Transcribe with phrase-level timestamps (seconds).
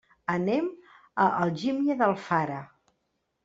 [0.35, 0.69] Anem
[1.25, 2.61] a Algímia d'Alfara.